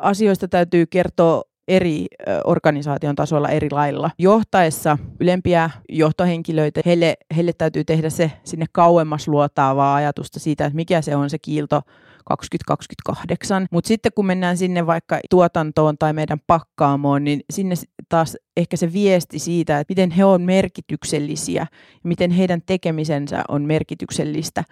[0.00, 2.06] asioista täytyy kertoa eri
[2.44, 4.10] organisaation tasoilla eri lailla.
[4.18, 11.02] Johtaessa ylempiä johtohenkilöitä, heille, heille täytyy tehdä se sinne kauemmas luotaavaa ajatusta siitä, että mikä
[11.02, 11.80] se on se kiilto
[12.24, 13.66] 2028.
[13.70, 17.74] Mutta sitten kun mennään sinne vaikka tuotantoon tai meidän pakkaamoon, niin sinne
[18.08, 23.62] taas ehkä se viesti siitä, että miten he on merkityksellisiä ja miten heidän tekemisensä on
[23.62, 24.64] merkityksellistä.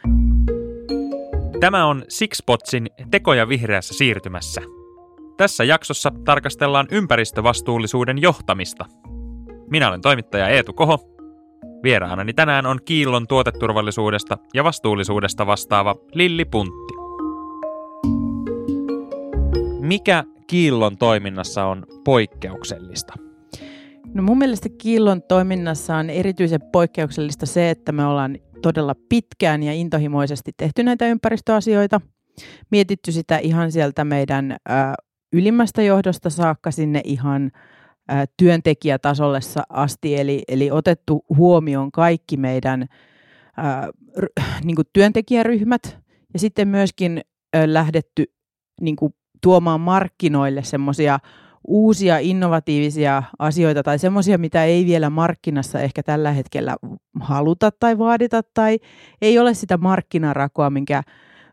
[1.61, 4.78] Tämä on Sixpotsin Tekoja vihreässä siirtymässä.
[5.39, 8.85] Tässä jaksossa tarkastellaan ympäristövastuullisuuden johtamista.
[9.71, 10.99] Minä olen toimittaja Eetu Koho.
[11.83, 16.95] Vieraanani tänään on Kiillon tuoteturvallisuudesta ja vastuullisuudesta vastaava Lilli Puntti.
[19.81, 23.15] Mikä Kiillon toiminnassa on poikkeuksellista?
[24.15, 29.73] No mun mielestä Kiillon toiminnassa on erityisen poikkeuksellista se, että me ollaan todella pitkään ja
[29.73, 32.01] intohimoisesti tehty näitä ympäristöasioita.
[32.71, 34.57] Mietitty sitä ihan sieltä meidän
[35.33, 37.51] ylimmästä johdosta saakka sinne ihan
[38.11, 44.27] ö, työntekijätasolle asti, eli, eli otettu huomioon kaikki meidän ö, r,
[44.65, 45.99] niin työntekijäryhmät
[46.33, 47.21] ja sitten myöskin
[47.57, 48.25] ö, lähdetty
[48.81, 51.19] niin kuin tuomaan markkinoille semmoisia
[51.69, 56.77] uusia innovatiivisia asioita tai semmoisia, mitä ei vielä markkinassa ehkä tällä hetkellä
[57.21, 58.79] haluta tai vaadita tai
[59.23, 61.03] ei ole sitä markkinarakoa, minkä,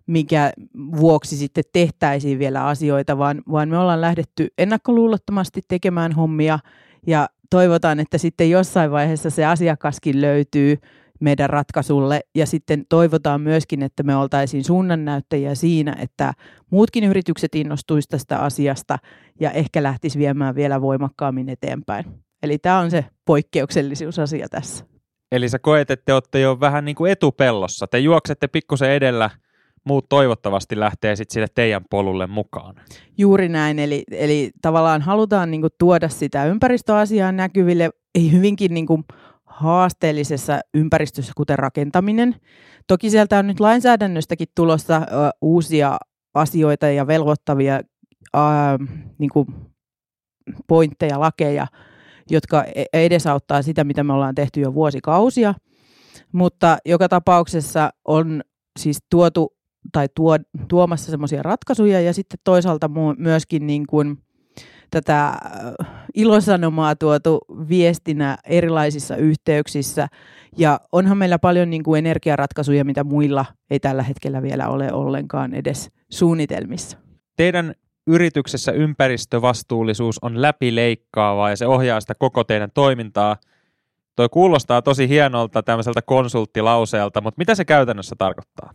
[0.07, 0.51] mikä
[0.99, 6.59] vuoksi sitten tehtäisiin vielä asioita, vaan, vaan me ollaan lähdetty ennakkoluulottomasti tekemään hommia
[7.07, 10.77] ja toivotaan, että sitten jossain vaiheessa se asiakaskin löytyy
[11.19, 16.33] meidän ratkaisulle ja sitten toivotaan myöskin, että me oltaisiin suunnannäyttäjiä siinä, että
[16.71, 18.97] muutkin yritykset innostuisivat tästä asiasta
[19.39, 22.05] ja ehkä lähtisi viemään vielä voimakkaammin eteenpäin.
[22.43, 24.85] Eli tämä on se poikkeuksellisuusasia tässä.
[25.31, 27.87] Eli sä koet, että te olette jo vähän niin kuin etupellossa.
[27.87, 29.29] Te juoksette pikkusen edellä,
[29.85, 32.75] muut toivottavasti lähtee sitten sille teidän polulle mukaan.
[33.17, 38.85] Juuri näin, eli, eli tavallaan halutaan niin kuin tuoda sitä ympäristöasiaa näkyville, ei hyvinkin niin
[38.85, 39.03] kuin
[39.45, 42.35] haasteellisessa ympäristössä, kuten rakentaminen.
[42.87, 45.05] Toki sieltä on nyt lainsäädännöstäkin tulossa ö,
[45.41, 45.97] uusia
[46.33, 48.39] asioita ja velvoittavia ö,
[49.17, 49.47] niin kuin
[50.67, 51.67] pointteja, lakeja,
[52.29, 55.53] jotka e-, edesauttaa sitä, mitä me ollaan tehty jo vuosikausia.
[56.31, 58.41] Mutta joka tapauksessa on
[58.79, 59.54] siis tuotu
[59.91, 60.37] tai tuo,
[60.67, 64.17] tuomassa semmoisia ratkaisuja ja sitten toisaalta myöskin niin kuin
[64.91, 65.37] tätä äh,
[66.13, 70.07] ilosanomaa tuotu viestinä erilaisissa yhteyksissä.
[70.57, 75.53] Ja onhan meillä paljon niin kuin energiaratkaisuja, mitä muilla ei tällä hetkellä vielä ole ollenkaan
[75.53, 76.97] edes suunnitelmissa.
[77.35, 77.75] Teidän
[78.07, 83.37] yrityksessä ympäristövastuullisuus on läpileikkaavaa ja se ohjaa sitä koko teidän toimintaa.
[84.15, 88.73] Toi kuulostaa tosi hienolta tämmöiseltä konsulttilauseelta, mutta mitä se käytännössä tarkoittaa?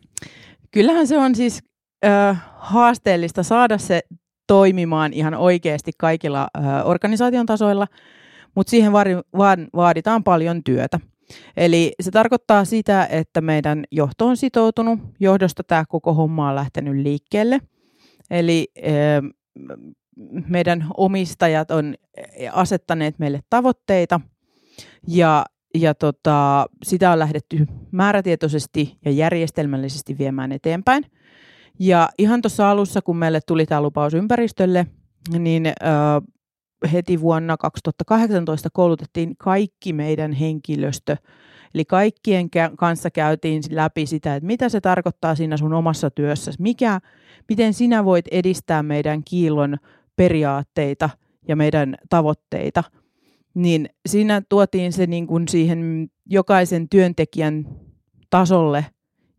[0.70, 1.62] Kyllähän se on siis
[2.04, 4.02] äh, haasteellista saada se
[4.46, 7.86] toimimaan ihan oikeasti kaikilla ö, organisaation tasoilla,
[8.54, 8.92] mutta siihen
[9.76, 11.00] vaaditaan paljon työtä.
[11.56, 16.96] Eli se tarkoittaa sitä, että meidän johto on sitoutunut, johdosta tämä koko homma on lähtenyt
[16.96, 17.60] liikkeelle.
[18.30, 18.66] Eli
[20.48, 21.94] meidän omistajat on
[22.52, 24.20] asettaneet meille tavoitteita
[25.08, 31.04] ja, ja tota, sitä on lähdetty määrätietoisesti ja järjestelmällisesti viemään eteenpäin.
[31.78, 34.86] Ja ihan tuossa alussa, kun meille tuli tämä lupaus ympäristölle,
[35.38, 35.72] niin ö,
[36.92, 41.16] heti vuonna 2018 koulutettiin kaikki meidän henkilöstö.
[41.74, 47.00] Eli kaikkien kanssa käytiin läpi sitä, että mitä se tarkoittaa siinä sun omassa työssä, mikä,
[47.48, 49.76] miten sinä voit edistää meidän kiilon
[50.16, 51.10] periaatteita
[51.48, 52.84] ja meidän tavoitteita.
[53.54, 57.68] Niin siinä tuotiin se niin kuin siihen jokaisen työntekijän
[58.30, 58.86] tasolle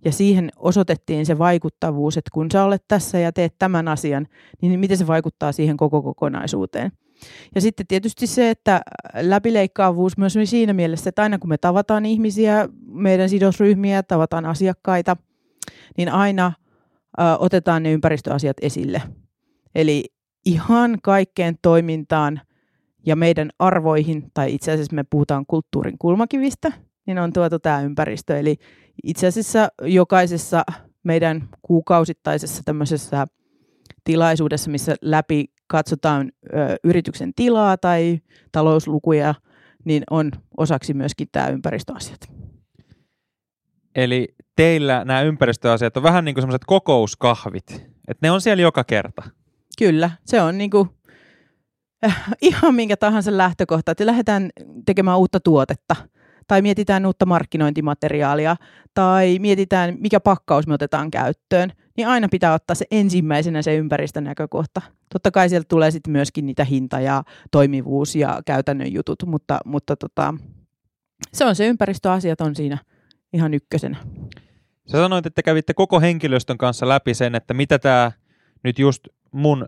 [0.06, 4.28] ja siihen osoitettiin se vaikuttavuus, että kun sä olet tässä ja teet tämän asian,
[4.62, 6.92] niin miten se vaikuttaa siihen koko kokonaisuuteen.
[7.56, 8.82] Ja sitten tietysti se, että
[9.22, 15.18] läpileikkaavuus myös siinä mielessä, että aina kun me tavataan ihmisiä, meidän sidosryhmiä, tavataan asiakkaita,
[15.98, 16.54] niin aina
[17.20, 19.02] ö, otetaan ne ympäristöasiat esille.
[19.76, 20.06] Eli
[20.46, 22.42] ihan kaikkeen toimintaan
[23.06, 26.72] ja meidän arvoihin, tai itse asiassa me puhutaan kulttuurin kulmakivistä,
[27.08, 28.40] niin on tuotu tämä ympäristö.
[28.40, 28.58] Eli
[29.04, 30.64] itse asiassa jokaisessa
[31.04, 33.28] meidän kuukausittaisessa tämmöisessä
[34.04, 38.20] tilaisuudessa, missä läpi katsotaan ö, yrityksen tilaa tai
[38.52, 39.36] talouslukuja,
[39.86, 42.20] niin on osaksi myöskin tämä ympäristöasiat.
[43.96, 47.72] Eli teillä nämä ympäristöasiat on vähän niin kuin semmoiset kokouskahvit,
[48.08, 49.24] että ne on siellä joka kerta.
[49.78, 50.90] Kyllä, se on niin kuin,
[52.42, 54.50] ihan minkä tahansa lähtökohta, että lähdetään
[54.86, 55.96] tekemään uutta tuotetta–
[56.52, 58.56] tai mietitään uutta markkinointimateriaalia,
[58.94, 64.24] tai mietitään, mikä pakkaus me otetaan käyttöön, niin aina pitää ottaa se ensimmäisenä se ympäristön
[64.24, 64.82] näkökohta.
[65.14, 69.96] Totta kai sieltä tulee sitten myöskin niitä hinta ja toimivuus ja käytännön jutut, mutta, mutta
[69.96, 70.34] tota,
[71.34, 72.78] se on se ympäristöasiat on siinä
[73.34, 73.98] ihan ykkösenä.
[74.88, 78.12] Sä sanoit, että kävitte koko henkilöstön kanssa läpi sen, että mitä tämä
[78.64, 79.68] nyt just mun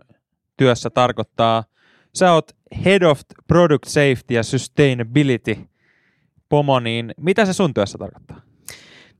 [0.56, 1.64] työssä tarkoittaa.
[2.16, 2.50] Sä oot
[2.84, 5.56] Head of Product Safety ja Sustainability
[6.48, 8.40] pomo, niin mitä se sun työssä tarkoittaa?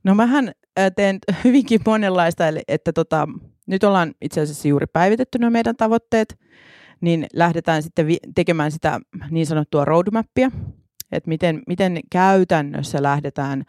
[0.03, 0.51] No mähän
[0.95, 3.27] teen hyvinkin monenlaista, eli että tota,
[3.67, 6.39] nyt ollaan itse asiassa juuri päivitetty nuo meidän tavoitteet,
[7.01, 8.99] niin lähdetään sitten tekemään sitä
[9.31, 10.51] niin sanottua roadmappia,
[11.11, 13.63] että miten, miten käytännössä lähdetään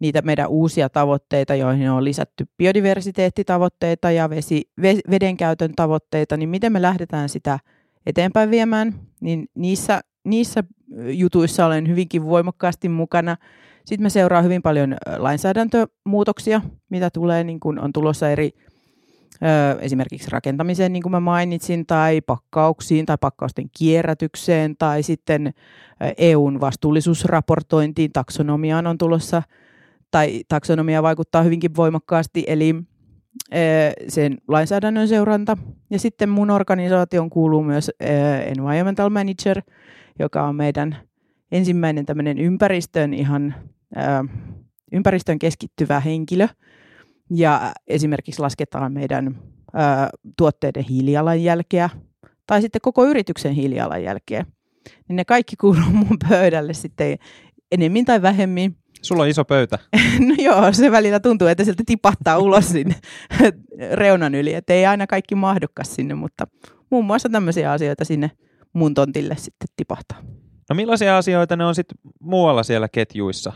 [0.00, 4.62] niitä meidän uusia tavoitteita, joihin on lisätty biodiversiteettitavoitteita ja vesi,
[5.10, 7.58] vedenkäytön tavoitteita, niin miten me lähdetään sitä
[8.06, 10.64] eteenpäin viemään, niin niissä, niissä
[11.12, 13.36] jutuissa olen hyvinkin voimakkaasti mukana.
[13.84, 16.60] Sitten me seuraa hyvin paljon lainsäädäntömuutoksia,
[16.90, 18.50] mitä tulee, niin kuin on tulossa eri
[19.80, 25.54] esimerkiksi rakentamiseen, niin kuin mä mainitsin, tai pakkauksiin tai pakkausten kierrätykseen, tai sitten
[26.18, 29.42] EUn vastuullisuusraportointiin, taksonomiaan on tulossa,
[30.10, 32.74] tai taksonomia vaikuttaa hyvinkin voimakkaasti, eli
[34.08, 35.56] sen lainsäädännön seuranta.
[35.90, 37.90] Ja sitten mun organisaation kuuluu myös
[38.46, 39.62] Environmental Manager,
[40.18, 40.96] joka on meidän
[41.52, 43.54] ensimmäinen tämmöinen ympäristön ihan
[44.92, 46.48] ympäristön keskittyvä henkilö,
[47.30, 49.38] ja esimerkiksi lasketaan meidän
[50.38, 51.90] tuotteiden hiilijalanjälkeä
[52.46, 54.46] tai sitten koko yrityksen hiilijalanjälkeä,
[55.08, 57.18] niin ne kaikki kuuluu mun pöydälle sitten
[57.72, 58.76] enemmän tai vähemmin.
[59.02, 59.78] Sulla on iso pöytä.
[60.28, 62.94] no joo, se välillä tuntuu, että sieltä tipahtaa ulos sinne
[63.92, 66.46] reunan yli, että ei aina kaikki mahdukas sinne, mutta
[66.90, 68.30] muun muassa tämmöisiä asioita sinne
[68.72, 70.18] mun tontille sitten tipahtaa.
[70.70, 73.52] No millaisia asioita ne on sitten muualla siellä ketjuissa?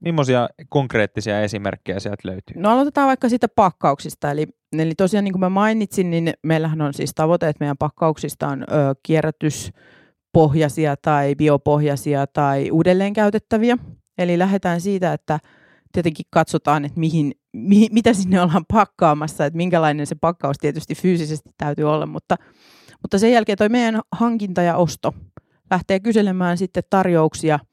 [0.00, 2.56] Millaisia konkreettisia esimerkkejä sieltä löytyy?
[2.56, 4.30] No aloitetaan vaikka siitä pakkauksista.
[4.30, 4.46] Eli,
[4.78, 8.62] eli tosiaan niin kuin mä mainitsin, niin meillähän on siis tavoite, että meidän pakkauksista on
[8.62, 8.64] ö,
[9.02, 13.78] kierrätyspohjaisia tai biopohjaisia tai uudelleenkäytettäviä.
[14.18, 15.38] Eli lähdetään siitä, että
[15.92, 21.50] tietenkin katsotaan, että mihin, mi, mitä sinne ollaan pakkaamassa, että minkälainen se pakkaus tietysti fyysisesti
[21.58, 22.36] täytyy olla, mutta,
[23.02, 25.14] mutta sen jälkeen toi meidän hankinta ja osto
[25.70, 27.58] lähtee kyselemään sitten tarjouksia–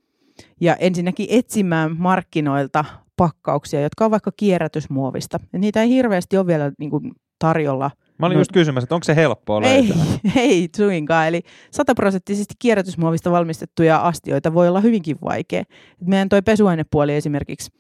[0.62, 2.86] ja ensinnäkin etsimään markkinoilta
[3.18, 5.40] pakkauksia, jotka on vaikka kierrätysmuovista.
[5.54, 7.92] Ja niitä ei hirveästi ole vielä niin kuin, tarjolla.
[8.20, 9.98] Mä olin no, just kysymässä, että onko se helppoa löytää?
[10.36, 11.28] Ei, ei suinkaan.
[11.28, 15.64] Eli sataprosenttisesti kierrätysmuovista valmistettuja astioita voi olla hyvinkin vaikea.
[16.06, 17.72] Meidän toi pesuainepuoli esimerkiksi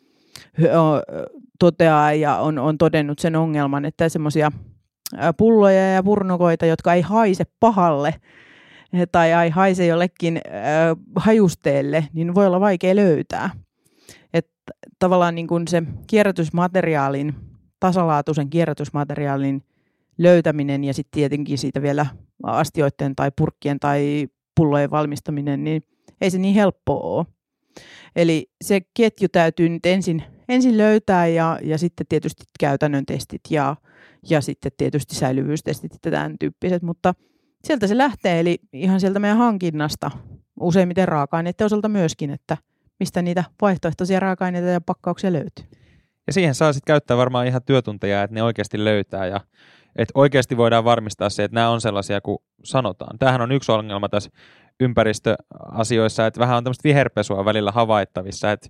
[1.59, 4.51] toteaa ja on, on todennut sen ongelman, että semmoisia
[5.37, 8.15] pulloja ja purnukoita, jotka ei haise pahalle,
[9.11, 13.49] tai ai haise jollekin äh, hajusteelle, niin voi olla vaikea löytää.
[14.33, 14.47] Et
[14.99, 17.35] tavallaan niin kuin se kierrätysmateriaalin,
[17.79, 19.63] tasalaatuisen kierrätysmateriaalin
[20.19, 22.05] löytäminen ja sitten tietenkin siitä vielä
[22.43, 25.83] astioiden tai purkkien tai pullojen valmistaminen, niin
[26.21, 27.25] ei se niin helppoa ole.
[28.15, 33.75] Eli se ketju täytyy nyt ensin, ensin löytää ja, ja sitten tietysti käytännön testit ja,
[34.29, 37.13] ja sitten tietysti säilyvyystestit ja tämän tyyppiset, mutta–
[37.63, 40.11] sieltä se lähtee, eli ihan sieltä meidän hankinnasta,
[40.59, 42.57] useimmiten raaka-aineiden osalta myöskin, että
[42.99, 45.65] mistä niitä vaihtoehtoisia raaka-aineita ja pakkauksia löytyy.
[46.27, 49.41] Ja siihen saa sitten käyttää varmaan ihan työtunteja, että ne oikeasti löytää ja
[49.95, 53.19] että oikeasti voidaan varmistaa se, että nämä on sellaisia kuin sanotaan.
[53.19, 54.29] Tämähän on yksi ongelma tässä
[54.79, 58.69] ympäristöasioissa, että vähän on tämmöistä viherpesua välillä havaittavissa, että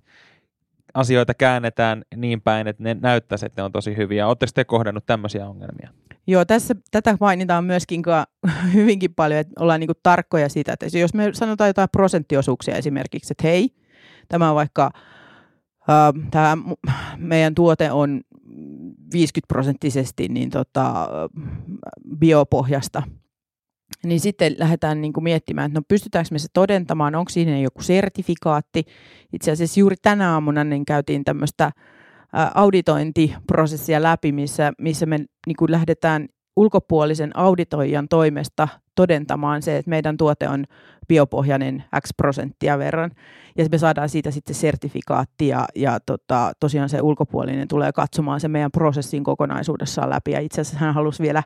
[0.94, 4.26] asioita käännetään niin päin, että ne näyttäisi, että ne on tosi hyviä.
[4.26, 5.90] Oletteko te kohdannut tämmöisiä ongelmia?
[6.26, 8.02] Joo, tässä, tätä mainitaan myöskin
[8.74, 13.48] hyvinkin paljon, että ollaan niinku tarkkoja siitä, että jos me sanotaan jotain prosenttiosuuksia esimerkiksi, että
[13.48, 13.70] hei,
[14.28, 14.90] tämä on vaikka,
[15.90, 16.56] äh, tämä
[17.16, 18.20] meidän tuote on
[19.12, 21.08] 50 prosenttisesti niin tota,
[22.18, 23.02] biopohjasta,
[24.04, 27.82] niin sitten lähdetään niin kuin miettimään, että no pystytäänkö me se todentamaan, onko siinä joku
[27.82, 28.84] sertifikaatti.
[29.32, 31.72] Itse asiassa juuri tänä aamuna niin käytiin tämmöistä
[32.54, 38.68] auditointiprosessia läpi, missä, missä me niin kuin lähdetään ulkopuolisen auditoijan toimesta
[39.00, 40.64] todentamaan se, että meidän tuote on
[41.08, 43.10] biopohjainen X prosenttia verran.
[43.58, 48.48] Ja me saadaan siitä sitten sertifikaatti ja, ja tota, tosiaan se ulkopuolinen tulee katsomaan se
[48.48, 50.30] meidän prosessin kokonaisuudessaan läpi.
[50.30, 51.42] Ja itse asiassa hän halusi vielä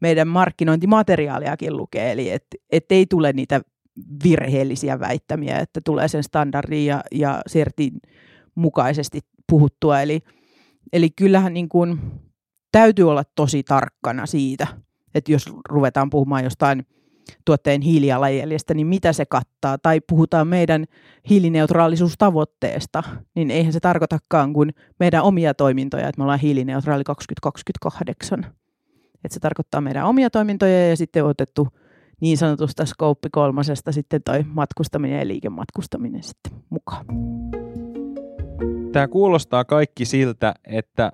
[0.00, 3.60] meidän markkinointimateriaaliakin lukea, eli että et ei tule niitä
[4.24, 7.92] virheellisiä väittämiä, että tulee sen standardin ja, ja sertin
[8.54, 10.00] mukaisesti puhuttua.
[10.00, 10.20] Eli,
[10.92, 11.98] eli kyllähän niin kuin
[12.72, 14.66] täytyy olla tosi tarkkana siitä,
[15.14, 16.86] että jos ruvetaan puhumaan jostain
[17.44, 20.84] tuotteen hiilijalanjäljestä, niin mitä se kattaa, tai puhutaan meidän
[21.30, 23.02] hiilineutraalisuustavoitteesta,
[23.34, 28.46] niin eihän se tarkoitakaan kuin meidän omia toimintoja, että me ollaan hiilineutraali 2028.
[29.14, 31.68] Että se tarkoittaa meidän omia toimintoja ja sitten otettu
[32.20, 37.06] niin sanotusta skouppi kolmosesta sitten toi matkustaminen ja liikematkustaminen sitten mukaan.
[38.92, 41.12] Tämä kuulostaa kaikki siltä, että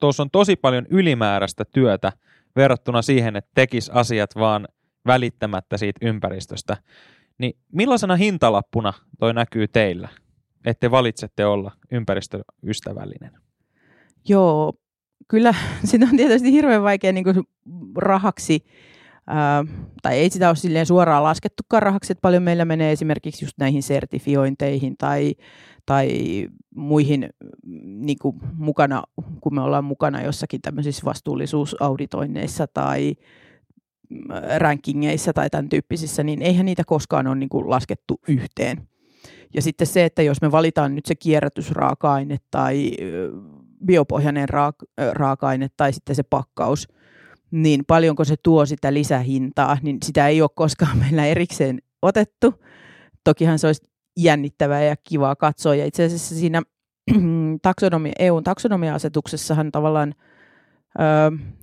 [0.00, 2.12] tuossa on tosi paljon ylimääräistä työtä
[2.56, 4.68] verrattuna siihen, että tekisi asiat vaan
[5.06, 6.76] välittämättä siitä ympäristöstä.
[7.38, 10.08] Niin millaisena hintalappuna toi näkyy teillä,
[10.66, 13.32] että te valitsette olla ympäristöystävällinen?
[14.28, 14.72] Joo,
[15.28, 15.54] kyllä
[15.84, 17.24] sitä on tietysti hirveän vaikea niin
[17.96, 18.64] rahaksi,
[19.26, 19.64] ää,
[20.02, 23.82] tai ei sitä ole silleen suoraan laskettukaan rahaksi, että paljon meillä menee esimerkiksi just näihin
[23.82, 25.34] sertifiointeihin tai,
[25.86, 26.08] tai
[26.74, 27.30] muihin
[27.84, 29.02] niin kuin mukana,
[29.40, 33.14] kun me ollaan mukana jossakin tämmöisissä vastuullisuusauditoinneissa tai
[34.58, 38.88] rankingeissa tai tämän tyyppisissä, niin eihän niitä koskaan ole niin kuin laskettu yhteen.
[39.54, 42.92] Ja sitten se, että jos me valitaan nyt se kierrätysraaka-aine tai
[43.86, 44.48] biopohjainen
[45.12, 46.88] raaka-aine tai sitten se pakkaus,
[47.50, 52.54] niin paljonko se tuo sitä lisähintaa, niin sitä ei ole koskaan meillä erikseen otettu.
[53.24, 53.82] Tokihan se olisi
[54.16, 55.74] jännittävää ja kivaa katsoa.
[55.74, 56.62] Ja itse asiassa siinä
[57.62, 60.31] taksonomi, EUn taksonomia-asetuksessahan tavallaan ö,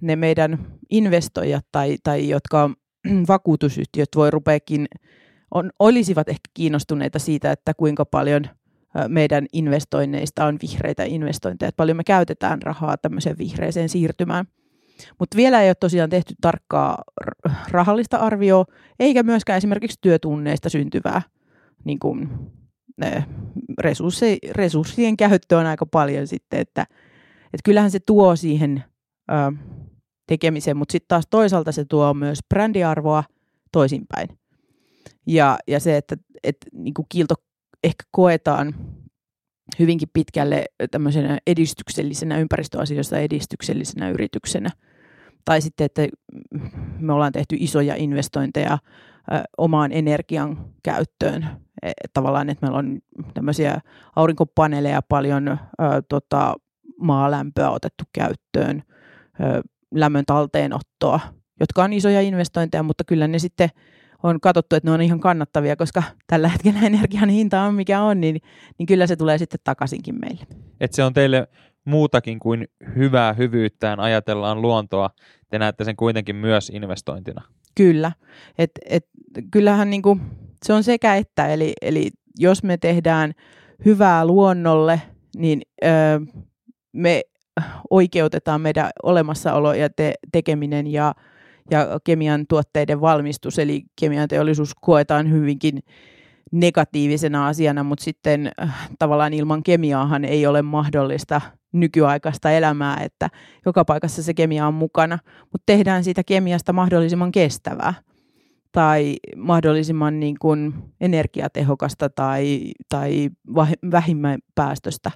[0.01, 2.75] ne meidän investoijat tai, tai jotka on
[3.27, 4.87] vakuutusyhtiöt voi rupeakin,
[5.53, 8.43] on, olisivat ehkä kiinnostuneita siitä, että kuinka paljon
[9.07, 14.45] meidän investoinneista on vihreitä investointeja, että paljon me käytetään rahaa tämmöiseen vihreäseen siirtymään.
[15.19, 17.03] Mutta vielä ei ole tosiaan tehty tarkkaa
[17.71, 18.65] rahallista arvioa,
[18.99, 21.21] eikä myöskään esimerkiksi työtunneista syntyvää
[21.83, 22.29] niin kuin,
[23.79, 26.81] resurssi, resurssien käyttö on aika paljon sitten, että,
[27.43, 28.83] että kyllähän se tuo siihen
[29.29, 29.57] ö,
[30.27, 33.23] tekemiseen, mutta sitten taas toisaalta se tuo myös brändiarvoa
[33.71, 34.29] toisinpäin.
[35.27, 37.35] Ja, ja se, että, että niin kuin kiilto
[37.83, 38.75] ehkä koetaan
[39.79, 44.69] hyvinkin pitkälle tämmöisenä edistyksellisenä ympäristöasioissa edistyksellisenä yrityksenä.
[45.45, 46.07] Tai sitten, että
[46.99, 51.47] me ollaan tehty isoja investointeja ö, omaan energian käyttöön.
[51.81, 52.99] E, tavallaan, että meillä on
[53.33, 53.81] tämmöisiä
[54.15, 55.57] aurinkopaneeleja paljon, ö,
[56.09, 56.53] tota,
[57.01, 58.83] maalämpöä otettu käyttöön,
[59.95, 61.19] lämmön talteenottoa,
[61.59, 63.69] jotka on isoja investointeja, mutta kyllä ne sitten
[64.23, 68.21] on katsottu, että ne on ihan kannattavia, koska tällä hetkellä energian hinta on mikä on,
[68.21, 68.41] niin,
[68.77, 70.47] niin kyllä se tulee sitten takaisinkin meille.
[70.79, 71.47] Et se on teille
[71.85, 75.09] muutakin kuin hyvää hyvyyttään, ajatellaan luontoa,
[75.49, 77.41] te näette sen kuitenkin myös investointina.
[77.75, 78.11] Kyllä,
[78.57, 79.05] et, et,
[79.51, 80.17] kyllähän niinku,
[80.65, 83.33] se on sekä että, eli, eli jos me tehdään
[83.85, 85.01] hyvää luonnolle,
[85.37, 86.19] niin öö,
[86.93, 87.23] me
[87.89, 91.13] oikeutetaan meidän olemassaolo ja te- tekeminen ja,
[91.71, 95.79] ja kemian tuotteiden valmistus, eli kemian teollisuus koetaan hyvinkin
[96.51, 103.29] negatiivisena asiana, mutta sitten äh, tavallaan ilman kemiaahan ei ole mahdollista nykyaikaista elämää, että
[103.65, 107.93] joka paikassa se kemia on mukana, mutta tehdään siitä kemiasta mahdollisimman kestävää
[108.71, 113.29] tai mahdollisimman niin kuin energiatehokasta tai, tai
[113.91, 115.11] vähimmän päästöstä,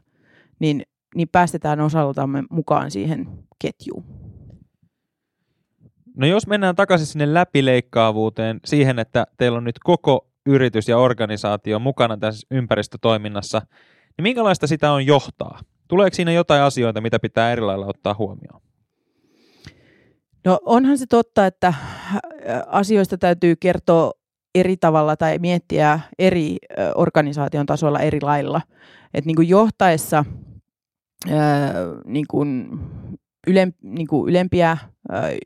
[0.59, 0.81] niin,
[1.15, 3.27] niin päästetään osaltamme mukaan siihen
[3.59, 4.03] ketjuun.
[6.17, 11.79] No jos mennään takaisin sinne läpileikkaavuuteen, siihen, että teillä on nyt koko yritys ja organisaatio
[11.79, 13.61] mukana tässä ympäristötoiminnassa,
[14.17, 15.59] niin minkälaista sitä on johtaa?
[15.87, 18.61] Tuleeko siinä jotain asioita, mitä pitää eri lailla ottaa huomioon?
[20.45, 21.81] No onhan se totta, että äh,
[22.67, 24.11] asioista täytyy kertoa
[24.55, 26.57] eri tavalla tai miettiä eri
[26.95, 28.61] organisaation tasolla eri lailla.
[29.13, 30.25] Et niin kuin johtaessa
[31.31, 31.73] äh,
[32.05, 32.79] niin kuin
[33.47, 34.77] ylem, niin kuin ylempiä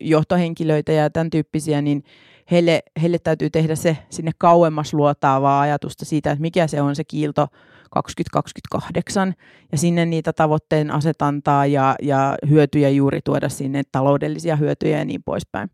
[0.02, 2.04] johtohenkilöitä ja tämän tyyppisiä, niin
[2.52, 7.04] heille, heille täytyy tehdä se sinne kauemmas luotaavaa ajatusta siitä, että mikä se on se
[7.04, 7.48] kiilto
[7.92, 9.34] 2028
[9.72, 15.24] ja sinne niitä tavoitteen asetantaa ja, ja hyötyjä juuri tuoda sinne, taloudellisia hyötyjä ja niin
[15.24, 15.70] poispäin.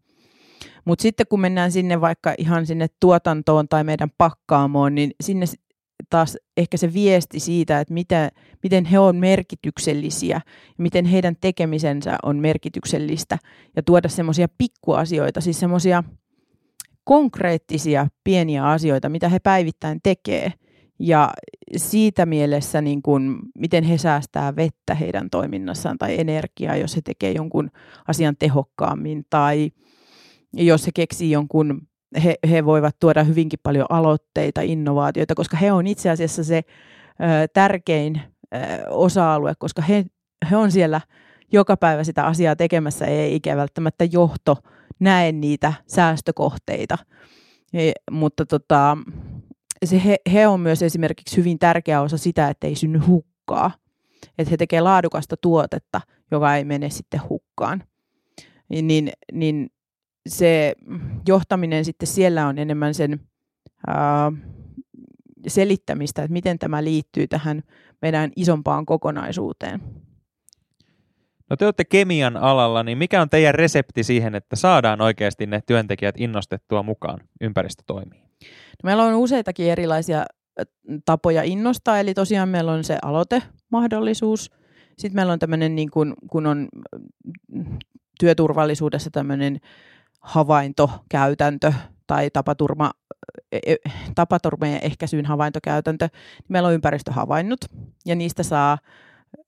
[0.86, 5.46] Mutta sitten kun mennään sinne vaikka ihan sinne tuotantoon tai meidän pakkaamoon, niin sinne
[6.14, 8.32] taas ehkä se viesti siitä, että mitä,
[8.64, 10.36] miten he on merkityksellisiä
[10.68, 13.38] ja miten heidän tekemisensä on merkityksellistä
[13.76, 16.04] ja tuoda semmoisia pikkuasioita, siis semmoisia
[17.04, 20.54] konkreettisia pieniä asioita, mitä he päivittäin tekee.
[21.00, 21.34] Ja
[21.78, 27.32] siitä mielessä, niin kuin, miten he säästää vettä heidän toiminnassaan tai energiaa, jos he tekee
[27.32, 27.70] jonkun
[28.08, 29.72] asian tehokkaammin tai
[30.54, 31.82] jos he keksii jonkun
[32.24, 37.48] he, he voivat tuoda hyvinkin paljon aloitteita, innovaatioita, koska he on itse asiassa se ö,
[37.54, 38.22] tärkein
[38.56, 38.58] ö,
[38.90, 40.06] osa-alue, koska he,
[40.52, 41.02] he on siellä
[41.52, 44.58] joka päivä sitä asiaa tekemässä, ei ikä välttämättä johto
[45.00, 46.98] näe niitä säästökohteita.
[47.74, 48.98] He, mutta tota,
[49.86, 53.72] se he, he on myös esimerkiksi hyvin tärkeä osa sitä, että ei synny hukkaa.
[54.38, 56.02] Että he tekevät laadukasta tuotetta,
[56.32, 57.84] joka ei mene sitten hukkaan.
[58.70, 59.70] Niin, niin
[60.28, 60.76] se
[61.28, 63.20] johtaminen sitten siellä on enemmän sen
[63.88, 64.32] ää,
[65.48, 67.64] selittämistä, että miten tämä liittyy tähän
[68.02, 69.82] meidän isompaan kokonaisuuteen.
[71.50, 75.62] No te olette kemian alalla, niin mikä on teidän resepti siihen, että saadaan oikeasti ne
[75.66, 78.24] työntekijät innostettua mukaan ympäristötoimiin?
[78.44, 80.26] No meillä on useitakin erilaisia
[81.06, 84.52] tapoja innostaa, eli tosiaan meillä on se aloitemahdollisuus.
[84.98, 86.68] Sitten meillä on tämmöinen, niin kun, kun on
[88.20, 89.60] työturvallisuudessa tämmöinen
[90.24, 91.74] havaintokäytäntö
[92.08, 92.92] tai tapaturma,
[93.52, 93.76] e, e,
[94.16, 96.10] tapaturmien ehkäisyyn havaintokäytäntö.
[96.48, 97.60] Meillä on ympäristöhavainnot
[98.06, 98.78] ja niistä saa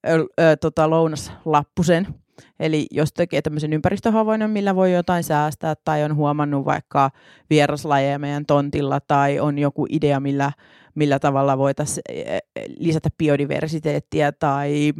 [0.08, 2.08] ö, ö, tota, lounaslappusen.
[2.60, 7.12] Eli jos tekee tämmöisen ympäristöhavainnon, millä voi jotain säästää tai on huomannut vaikka
[7.50, 10.51] vieraslajeja meidän tontilla tai on joku idea, millä,
[10.96, 12.39] millä tavalla voitaisiin e,
[12.77, 14.94] lisätä biodiversiteettiä tai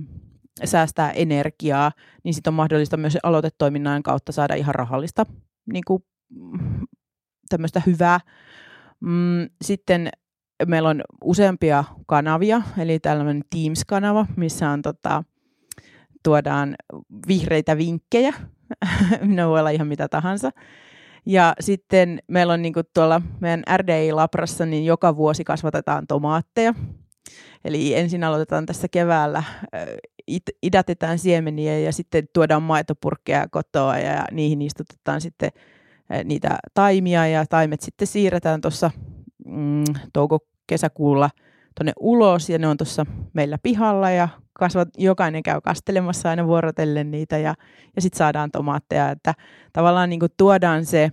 [0.66, 1.92] säästää energiaa,
[2.24, 5.26] niin sitten on mahdollista myös aloitetoiminnan kautta saada ihan rahallista
[5.74, 6.04] niin kuin,
[7.50, 8.20] tämmöistä hyvää.
[9.00, 10.10] Mm, sitten
[10.68, 15.24] meillä on useampia kanavia, eli tällainen Teams-kanava, missä on tota,
[16.24, 16.76] tuodaan
[17.28, 18.34] vihreitä vinkkejä.
[19.22, 20.52] ne voi olla ihan mitä tahansa.
[21.26, 26.74] Ja sitten meillä on niin kuin tuolla meidän RDI-labrassa, niin joka vuosi kasvatetaan tomaatteja.
[27.66, 29.44] Eli ensin aloitetaan tässä keväällä,
[30.64, 35.52] idätetään siemeniä ja sitten tuodaan maitopurkkeja kotoa ja niihin istutetaan sitten
[36.24, 38.92] niitä taimia ja taimet sitten siirretään tuossa
[39.46, 41.30] mm, touko-kesäkuulla
[41.76, 47.12] tuonne ulos ja ne on tuossa meillä pihalla ja kasvat, jokainen käy kastelemassa aina vuorotellen
[47.12, 47.56] niitä ja,
[47.96, 49.34] ja sitten saadaan tomaatteja, että
[49.74, 51.12] tavallaan niin kuin tuodaan se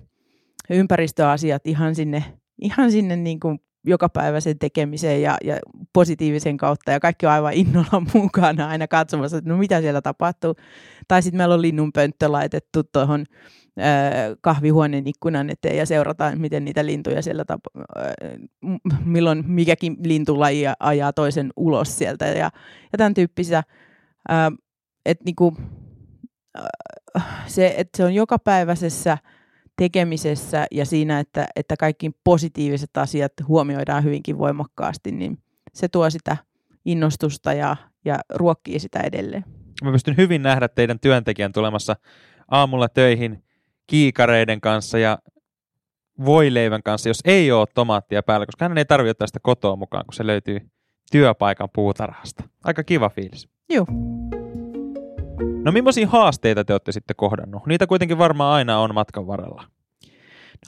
[0.70, 2.24] ympäristöasiat ihan sinne,
[2.60, 5.58] ihan sinne niin kuin jokapäiväisen tekemiseen ja, ja
[5.92, 10.54] positiivisen kautta ja kaikki on aivan innolla mukana aina katsomassa, että no mitä siellä tapahtuu.
[11.08, 13.26] Tai sitten meillä on linnunpönttö laitettu tuohon
[14.40, 17.70] kahvihuoneen ikkunan eteen ja seurataan, miten niitä lintuja siellä tapa,
[19.04, 22.50] milloin mikäkin lintulaji ajaa toisen ulos sieltä ja,
[22.92, 23.62] ja tämän tyyppisiä.
[25.06, 25.56] Että niinku,
[27.46, 29.18] se, että se on jokapäiväisessä
[29.76, 35.38] tekemisessä ja siinä, että, että kaikki positiiviset asiat huomioidaan hyvinkin voimakkaasti, niin
[35.72, 36.36] se tuo sitä
[36.84, 39.44] innostusta ja, ja ruokkii sitä edelleen.
[39.84, 41.96] Mä pystyn hyvin nähdä teidän työntekijän tulemassa
[42.50, 43.44] aamulla töihin
[43.86, 45.18] kiikareiden kanssa ja
[46.24, 50.04] voileivän kanssa, jos ei ole tomaattia päällä, koska hän ei tarvitse ottaa sitä kotoa mukaan,
[50.06, 50.60] kun se löytyy
[51.12, 52.44] työpaikan puutarhasta.
[52.64, 53.48] Aika kiva fiilis.
[53.68, 53.86] Joo.
[55.64, 57.66] No millaisia haasteita te olette sitten kohdannut?
[57.66, 59.64] Niitä kuitenkin varmaan aina on matkan varrella.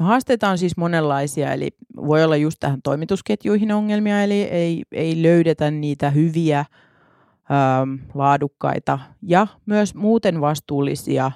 [0.01, 5.23] No, haasteita on siis monenlaisia, eli voi olla just tähän toimitusketjuihin ongelmia, eli ei, ei
[5.23, 11.33] löydetä niitä hyviä, ähm, laadukkaita ja myös muuten vastuullisia äh,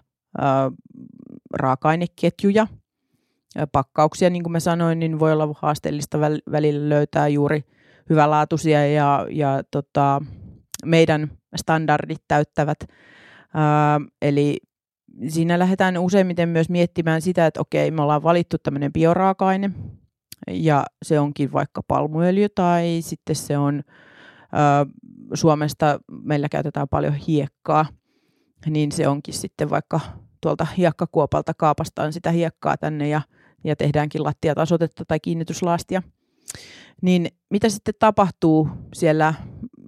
[1.55, 2.67] raaka-aineketjuja.
[3.73, 6.21] Pakkauksia, niin kuin mä sanoin, niin voi olla haasteellista
[6.53, 7.65] välillä löytää juuri
[8.11, 10.23] hyvälaatuisia ja, ja tota,
[10.85, 12.79] meidän standardit täyttävät.
[13.55, 14.57] Ää, eli
[15.29, 19.71] siinä lähdetään useimmiten myös miettimään sitä, että okei, me ollaan valittu tämmöinen bioraaka-aine,
[20.51, 23.83] ja se onkin vaikka palmuöljy, tai sitten se on
[24.53, 24.87] ää,
[25.35, 27.87] Suomesta, meillä käytetään paljon hiekkaa,
[28.67, 30.01] niin se onkin sitten vaikka
[30.41, 33.21] tuolta hiekkakuopalta kaapastaan sitä hiekkaa tänne ja,
[33.65, 36.03] ja tehdäänkin lattiatasotetta tai kiinnityslastia.
[37.03, 39.35] Niin mitä sitten tapahtuu siellä,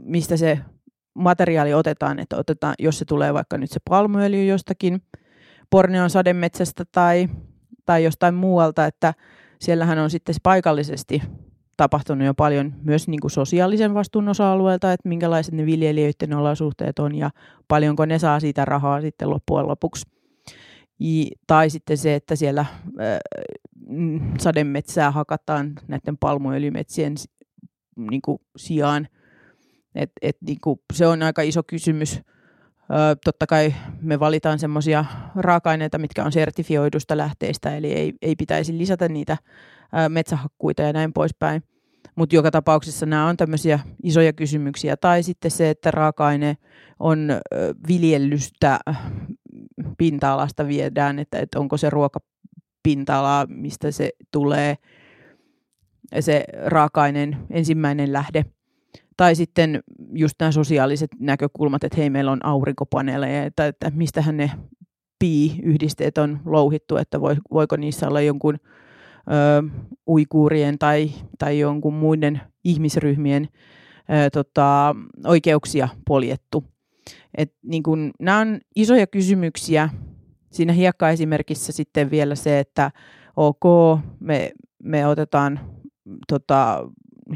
[0.05, 0.59] mistä se
[1.15, 5.03] materiaali otetaan, että otetaan, jos se tulee vaikka nyt se palmuöljy jostakin
[5.71, 7.29] Borneon sademetsästä tai,
[7.87, 9.15] tai jostain muualta, että
[9.61, 11.23] siellähän on sitten paikallisesti
[11.77, 17.15] tapahtunut jo paljon myös niin kuin sosiaalisen vastuun osa-alueelta, että minkälaiset ne viljelijöiden olosuhteet on
[17.15, 17.31] ja
[17.69, 20.07] paljonko ne saa siitä rahaa sitten loppujen lopuksi.
[21.47, 22.67] Tai sitten se, että siellä
[23.89, 27.15] mm, sademetsää hakataan näiden palmuöljymetsien
[28.11, 29.09] niin kuin sijaan.
[29.95, 32.17] Et, et, niin kuin, se on aika iso kysymys.
[32.17, 35.05] Ö, totta kai me valitaan semmoisia
[35.37, 41.13] raaka-aineita, mitkä on sertifioidusta lähteistä, eli ei, ei pitäisi lisätä niitä ö, metsähakkuita ja näin
[41.13, 41.63] poispäin.
[42.17, 44.97] Mutta joka tapauksessa nämä on tämmöisiä isoja kysymyksiä.
[44.97, 46.57] Tai sitten se, että raaka-aine
[46.99, 47.29] on
[47.89, 48.81] viljelystä
[49.99, 54.77] pinta-alasta viedään, että, että onko se ruokapinta-ala, mistä se tulee
[56.21, 58.45] se raaka-aineen ensimmäinen lähde.
[59.21, 64.51] Tai sitten just nämä sosiaaliset näkökulmat, että hei, meillä on aurinkopaneeleja, että, että mistähän ne
[65.19, 67.21] pi-yhdisteet on louhittu, että
[67.55, 68.59] voiko niissä olla jonkun
[70.09, 73.49] uikuurien tai, tai jonkun muiden ihmisryhmien
[74.27, 74.95] ö, tota,
[75.27, 76.65] oikeuksia poljettu.
[77.37, 79.89] Et, niin kun, nämä on isoja kysymyksiä.
[80.53, 82.91] Siinä hiekka-esimerkissä sitten vielä se, että
[83.37, 83.65] ok,
[84.21, 84.53] me,
[84.83, 85.61] me otetaan
[86.29, 86.91] tota,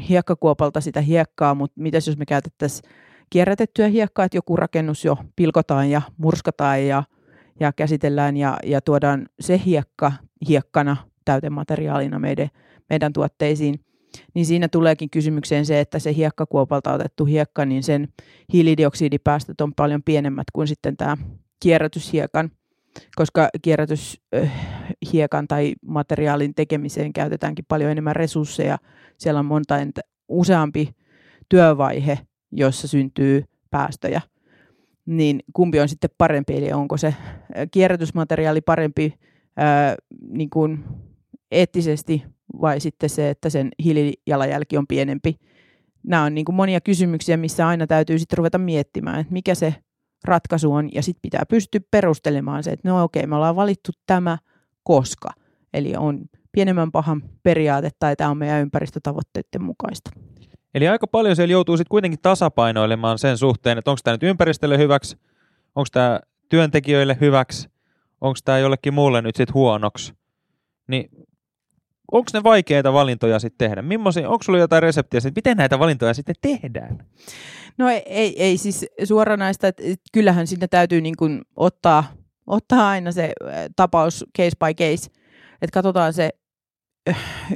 [0.09, 2.91] hiekkakuopalta sitä hiekkaa, mutta mitäs jos me käytettäisiin
[3.29, 7.03] kierrätettyä hiekkaa, että joku rakennus jo pilkotaan ja murskataan ja,
[7.59, 10.11] ja käsitellään ja, ja tuodaan se hiekka
[10.47, 12.49] hiekkana täytemateriaalina meidän,
[12.89, 13.79] meidän tuotteisiin,
[14.33, 18.07] niin siinä tuleekin kysymykseen se, että se hiekkakuopalta otettu hiekka, niin sen
[18.53, 21.17] hiilidioksidipäästöt on paljon pienemmät kuin sitten tämä
[21.59, 22.51] kierrätyshiekan,
[23.15, 28.77] koska kierrätyshiekan tai materiaalin tekemiseen käytetäänkin paljon enemmän resursseja.
[29.17, 30.95] Siellä on monta entä, useampi
[31.49, 32.19] työvaihe,
[32.51, 34.21] jossa syntyy päästöjä.
[35.05, 37.15] Niin kumpi on sitten parempi, eli onko se
[37.71, 39.13] kierrätysmateriaali parempi
[39.57, 39.95] ää,
[40.29, 40.83] niin kuin
[41.51, 42.23] eettisesti
[42.61, 45.35] vai sitten se, että sen hiilijalanjälki on pienempi.
[46.03, 49.75] Nämä on niin kuin monia kysymyksiä, missä aina täytyy sitten ruveta miettimään, että mikä se
[50.23, 53.91] ratkaisu on, ja sitten pitää pystyä perustelemaan se, että no okei, okay, me ollaan valittu
[54.07, 54.37] tämä,
[54.83, 55.29] koska.
[55.73, 60.11] Eli on pienemmän pahan periaate, tai tämä on meidän ympäristötavoitteiden mukaista.
[60.73, 64.77] Eli aika paljon siellä joutuu sitten kuitenkin tasapainoilemaan sen suhteen, että onko tämä nyt ympäristölle
[64.77, 65.17] hyväksi,
[65.75, 67.69] onko tämä työntekijöille hyväksi,
[68.21, 70.13] onko tämä jollekin muulle nyt sitten huonoksi.
[70.87, 71.09] Niin
[72.11, 73.81] onko ne vaikeita valintoja sitten tehdä?
[73.81, 77.05] Millaisia, onko sulla jotain reseptiä että miten näitä valintoja sitten tehdään?
[77.77, 82.03] No ei, ei, ei siis suoranaista, että kyllähän sinne täytyy niin kuin ottaa,
[82.47, 83.33] ottaa aina se
[83.75, 85.11] tapaus case by case,
[85.61, 86.29] että katsotaan se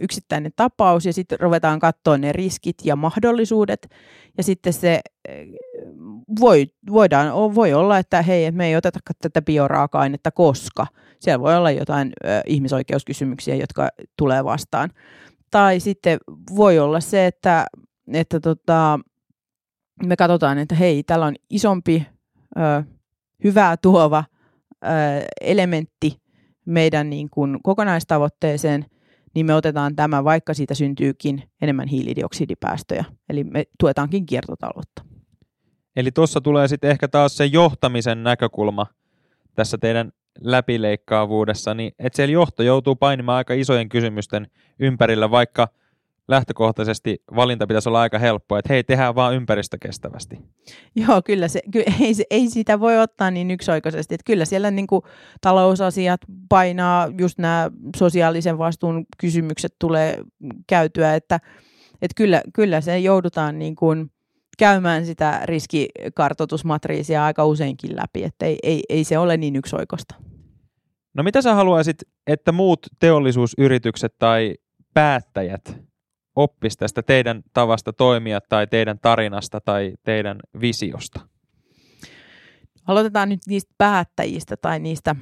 [0.01, 3.87] yksittäinen tapaus ja sitten ruvetaan katsoa ne riskit ja mahdollisuudet
[4.37, 5.01] ja sitten se
[6.39, 10.87] voi, voidaan, voi olla, että hei, me ei oteta tätä bioraaka-ainetta, koska
[11.19, 14.89] siellä voi olla jotain ö, ihmisoikeuskysymyksiä, jotka tulee vastaan.
[15.51, 16.19] Tai sitten
[16.55, 17.65] voi olla se, että,
[18.13, 18.99] että tota,
[20.05, 22.07] me katsotaan, että hei, täällä on isompi,
[22.57, 22.83] ö,
[23.43, 24.23] hyvää tuova
[24.83, 24.87] ö,
[25.41, 26.21] elementti
[26.65, 28.85] meidän niin kuin kokonaistavoitteeseen,
[29.35, 33.05] niin me otetaan tämä, vaikka siitä syntyykin enemmän hiilidioksidipäästöjä.
[33.29, 35.08] Eli me tuetaankin kiertotaloutta.
[35.99, 38.85] Eli tuossa tulee sitten ehkä taas se johtamisen näkökulma
[39.55, 44.47] tässä teidän läpileikkaavuudessa, niin että siellä johto joutuu painimaan aika isojen kysymysten
[44.79, 45.67] ympärillä, vaikka
[46.27, 50.39] lähtökohtaisesti valinta pitäisi olla aika helppoa, että hei, tehdään vaan ympäristökestävästi.
[50.95, 54.87] Joo, kyllä se, ky, ei, ei sitä voi ottaa niin yksioikoisesti, että kyllä siellä niin
[54.87, 55.01] kuin,
[55.41, 60.23] talousasiat painaa, just nämä sosiaalisen vastuun kysymykset tulee
[60.67, 61.39] käytyä, että,
[62.01, 64.11] että kyllä, kyllä se joudutaan niin kuin,
[64.59, 70.15] käymään sitä riskikartoitusmatriisia aika useinkin läpi, että ei, ei, ei se ole niin yksioikosta.
[71.13, 74.55] No mitä sä haluaisit, että muut teollisuusyritykset tai
[74.93, 75.77] päättäjät
[76.35, 81.19] oppis tästä teidän tavasta toimia tai teidän tarinasta tai teidän visiosta?
[82.87, 85.15] Aloitetaan nyt niistä päättäjistä tai niistä,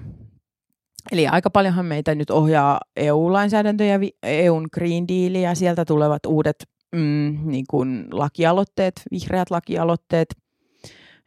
[1.11, 6.55] eli aika paljonhan meitä nyt ohjaa EU-lainsäädäntö ja EUn Green Deal ja sieltä tulevat uudet
[6.97, 10.37] mm, niin kuin lakialoitteet, vihreät lakialoitteet,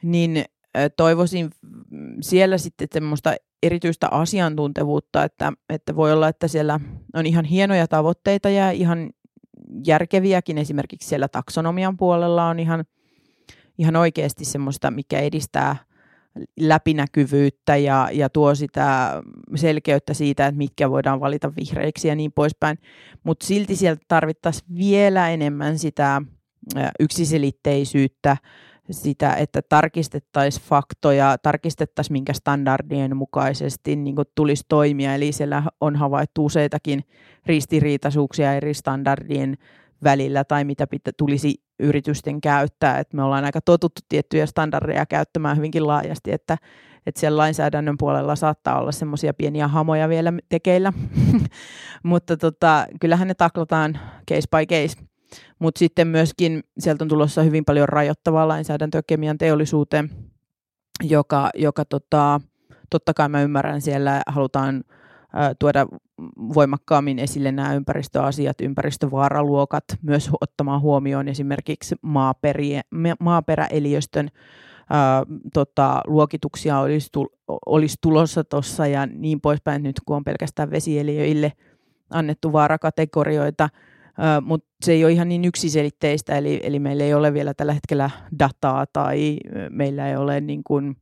[0.02, 0.44] niin
[0.96, 1.50] toivoisin
[2.20, 6.80] siellä sitten semmoista erityistä asiantuntevuutta, että, että voi olla, että siellä
[7.14, 9.10] on ihan hienoja tavoitteita ja ihan
[9.86, 10.58] järkeviäkin.
[10.58, 12.84] Esimerkiksi siellä taksonomian puolella on ihan,
[13.78, 15.76] ihan oikeasti semmoista, mikä edistää
[16.60, 19.12] läpinäkyvyyttä ja, ja tuo sitä
[19.54, 22.78] selkeyttä siitä, että mitkä voidaan valita vihreiksi ja niin poispäin.
[23.24, 26.22] Mutta silti sieltä tarvittaisiin vielä enemmän sitä
[27.00, 28.36] yksiselitteisyyttä,
[28.90, 35.14] sitä, että tarkistettaisiin faktoja, tarkistettaisiin minkä standardien mukaisesti niin tulisi toimia.
[35.14, 37.04] Eli siellä on havaittu useitakin
[37.46, 39.56] ristiriitaisuuksia eri standardien
[40.04, 42.98] välillä tai mitä pitä, tulisi yritysten käyttää.
[42.98, 46.56] Et me ollaan aika totuttu tiettyjä standardeja käyttämään hyvinkin laajasti, että,
[47.06, 50.92] että siellä lainsäädännön puolella saattaa olla semmoisia pieniä hamoja vielä tekeillä,
[52.02, 53.98] mutta tota, kyllähän ne taklataan
[54.30, 55.10] case by case.
[55.58, 60.10] Mutta sitten myöskin sieltä on tulossa hyvin paljon rajoittavaa lainsäädäntöä kemian teollisuuteen,
[61.02, 62.40] joka, joka tota,
[62.90, 64.84] totta kai mä ymmärrän, siellä halutaan
[65.58, 65.86] tuoda
[66.54, 72.80] voimakkaammin esille nämä ympäristöasiat, ympäristövaaraluokat, myös ottamaan huomioon esimerkiksi maaperie,
[73.20, 74.28] maaperäeliöstön
[74.90, 75.22] ää,
[75.54, 77.26] tota, luokituksia olisi, tul,
[77.66, 81.52] olisi tulossa tuossa ja niin poispäin nyt, kun on pelkästään vesieliöille
[82.10, 83.68] annettu vaarakategorioita,
[84.42, 88.10] mutta se ei ole ihan niin yksiselitteistä, eli, eli meillä ei ole vielä tällä hetkellä
[88.38, 89.36] dataa tai
[89.70, 90.96] meillä ei ole niin kuin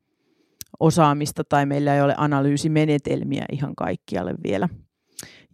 [0.81, 4.69] osaamista tai meillä ei ole analyysimenetelmiä ihan kaikkialle vielä.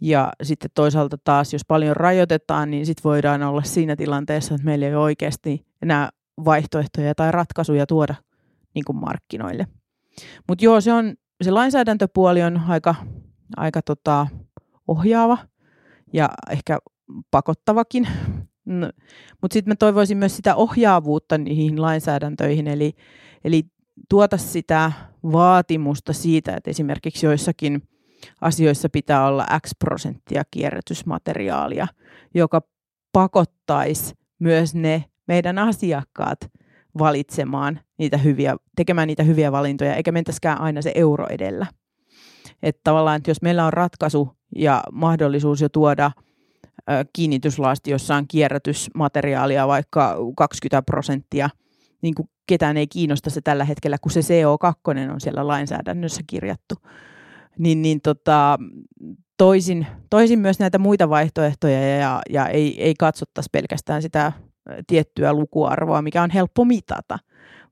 [0.00, 4.86] Ja sitten toisaalta taas, jos paljon rajoitetaan, niin sitten voidaan olla siinä tilanteessa, että meillä
[4.86, 6.08] ei ole oikeasti enää
[6.44, 8.14] vaihtoehtoja tai ratkaisuja tuoda
[8.74, 9.66] niin kuin markkinoille.
[10.48, 12.94] Mutta joo, se, on, se lainsäädäntöpuoli on aika,
[13.56, 14.26] aika tota,
[14.88, 15.38] ohjaava
[16.12, 16.78] ja ehkä
[17.30, 18.08] pakottavakin.
[18.64, 18.90] No,
[19.42, 22.92] Mutta sitten mä toivoisin myös sitä ohjaavuutta niihin lainsäädäntöihin, eli,
[23.44, 23.62] eli
[24.08, 24.92] tuota sitä
[25.32, 27.82] vaatimusta siitä, että esimerkiksi joissakin
[28.40, 31.86] asioissa pitää olla X prosenttia kierrätysmateriaalia,
[32.34, 32.62] joka
[33.12, 36.38] pakottaisi myös ne meidän asiakkaat
[36.98, 41.66] valitsemaan niitä hyviä, tekemään niitä hyviä valintoja, eikä mentäskään aina se euro edellä.
[42.62, 46.10] Että tavallaan, että jos meillä on ratkaisu ja mahdollisuus jo tuoda
[47.12, 51.50] kiinnityslasti, jossa on kierrätysmateriaalia vaikka 20 prosenttia,
[52.02, 56.74] niin kuin ketään ei kiinnosta se tällä hetkellä, kun se CO2 on siellä lainsäädännössä kirjattu.
[57.58, 58.58] Niin, niin tota,
[59.36, 64.32] toisin, toisin myös näitä muita vaihtoehtoja ja, ja ei, ei katsottaisi pelkästään sitä
[64.86, 67.18] tiettyä lukuarvoa, mikä on helppo mitata,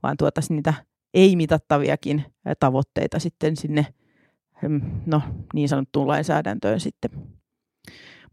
[0.02, 0.74] vaan tuotaisiin niitä
[1.14, 2.24] ei-mitattaviakin
[2.61, 3.87] tavoitteita sitten sinne
[4.62, 5.22] hmm, no,
[5.55, 7.11] niin sanottuun lainsäädäntöön sitten.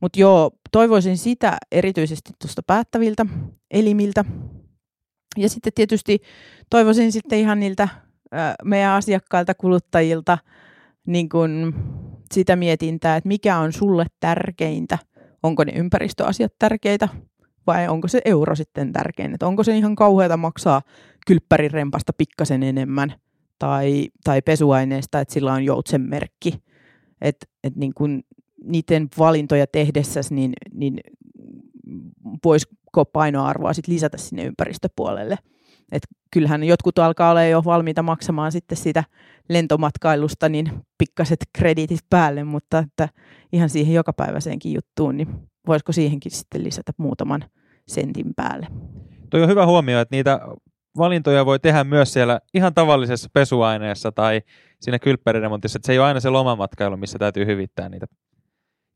[0.02, 3.26] Mutta joo, toivoisin sitä erityisesti tuosta päättäviltä
[3.72, 4.26] elimiltä.
[5.38, 6.20] Ja sitten tietysti
[6.70, 7.88] toivoisin sitten ihan niiltä
[8.64, 10.38] meidän asiakkailta, kuluttajilta
[11.08, 11.74] niin kun
[12.34, 14.98] sitä mietintää, että mikä on sulle tärkeintä.
[15.44, 17.10] Onko ne ympäristöasiat tärkeitä
[17.68, 19.34] vai onko se euro sitten tärkein?
[19.34, 20.82] Että onko se ihan kauheata maksaa
[21.28, 23.14] kylppärirempasta pikkasen enemmän
[23.60, 26.54] tai, tai pesuaineesta, että sillä on joutsen merkki.
[27.22, 28.24] Että et niin kun
[28.64, 31.00] niiden valintoja tehdessä, niin, niin
[32.46, 35.38] voisiko painoarvoa sit lisätä sinne ympäristöpuolelle.
[35.92, 39.04] Et kyllähän jotkut alkaa olla jo valmiita maksamaan sitten sitä
[39.50, 43.10] lentomatkailusta niin pikkaset krediitit päälle, mutta että
[43.54, 47.44] ihan siihen jokapäiväiseenkin juttuun, niin voisiko siihenkin sitten lisätä muutaman
[47.88, 48.68] sentin päälle.
[49.30, 50.40] Tuo on hyvä huomio, että niitä
[50.98, 54.42] valintoja voi tehdä myös siellä ihan tavallisessa pesuaineessa tai
[54.82, 58.06] siinä kylppäriremontissa, että se ei ole aina se lomamatkailu, missä täytyy hyvittää niitä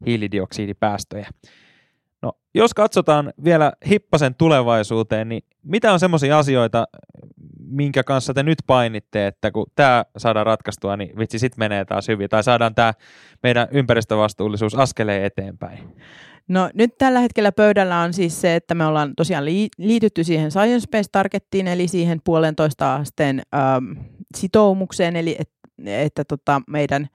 [0.05, 1.29] hiilidioksidipäästöjä.
[2.21, 6.87] No, jos katsotaan vielä hippasen tulevaisuuteen, niin mitä on semmoisia asioita,
[7.59, 12.07] minkä kanssa te nyt painitte, että kun tämä saadaan ratkaistua, niin vitsi, sitten menee taas
[12.07, 12.93] hyvin, tai saadaan tämä
[13.43, 15.95] meidän ympäristövastuullisuus askeleen eteenpäin?
[16.47, 19.45] No nyt tällä hetkellä pöydällä on siis se, että me ollaan tosiaan
[19.77, 25.49] liitytty siihen Science Based Targettiin, eli siihen puolentoista asteen ähm, sitoumukseen, eli et,
[25.85, 27.07] että tota, meidän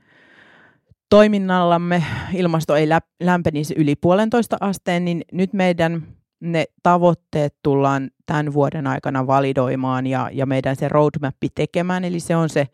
[1.11, 2.89] toiminnallamme ilmasto ei
[3.21, 6.03] lämpenisi yli puolentoista asteen, niin nyt meidän
[6.41, 12.37] ne tavoitteet tullaan tämän vuoden aikana validoimaan ja, ja meidän se roadmappi tekemään, eli se
[12.37, 12.69] on se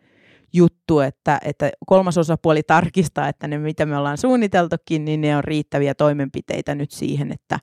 [0.53, 5.43] juttu, että, että kolmas osapuoli tarkistaa, että ne mitä me ollaan suunniteltukin, niin ne on
[5.43, 7.59] riittäviä toimenpiteitä nyt siihen, että,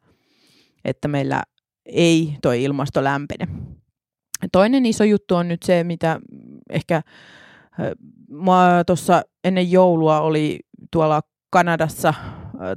[0.85, 1.43] että meillä
[1.87, 3.49] ei toi ilmasto lämpene.
[4.53, 6.21] Toinen iso juttu on nyt se, mitä
[6.71, 7.03] ehkä
[8.87, 10.61] tuossa ennen joulua oli
[10.93, 12.15] tuolla Kanadassa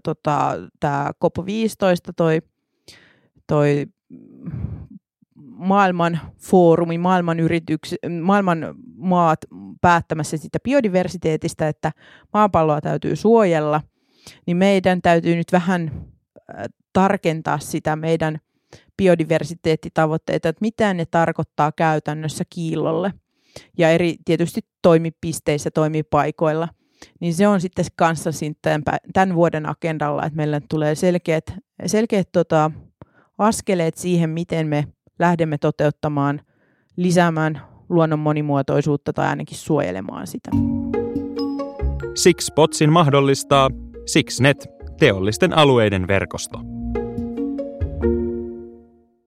[0.04, 2.42] tota, tämä COP15, toi,
[3.48, 3.86] toi
[5.56, 9.40] maailman foorumi, maailman, yrityks, maailman maat
[9.82, 11.92] päättämässä sitä biodiversiteetistä, että
[12.34, 13.82] maapalloa täytyy suojella,
[14.46, 16.06] niin meidän täytyy nyt vähän
[16.94, 18.40] tarkentaa sitä meidän
[18.98, 23.14] biodiversiteettitavoitteita, että mitä ne tarkoittaa käytännössä kiillolle
[23.78, 26.68] ja eri tietysti toimipisteissä, toimipaikoilla.
[27.20, 28.30] Niin se on sitten kanssa
[29.14, 31.54] tämän vuoden agendalla, että meillä tulee selkeät,
[31.86, 32.72] selkeät tota,
[33.38, 34.88] askeleet siihen, miten me
[35.20, 36.42] lähdemme toteuttamaan,
[36.96, 40.52] lisäämään luonnon monimuotoisuutta tai ainakin suojelemaan sitä.
[42.16, 43.70] Sixpotsin mahdollistaa
[44.06, 44.68] Sixnet,
[45.00, 46.75] teollisten alueiden verkosto.